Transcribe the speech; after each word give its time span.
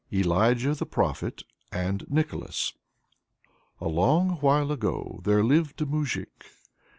ELIJAH 0.09 0.73
THE 0.73 0.87
PROPHET 0.87 1.43
AND 1.71 2.05
NICHOLAS. 2.09 2.73
A 3.79 3.87
long 3.87 4.37
while 4.37 4.71
ago 4.71 5.19
there 5.25 5.43
lived 5.43 5.79
a 5.79 5.85
Moujik. 5.85 6.43